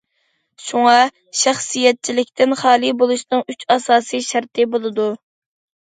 شۇڭا 0.67 0.93
شەخسىيەتچىلىكتىن 1.41 2.57
خالىي 2.63 2.97
بولۇشنىڭ 3.03 3.45
ئۈچ 3.53 3.67
ئاساسى 3.75 4.23
شەرتى 4.33 4.71
بولىدۇ. 4.77 5.07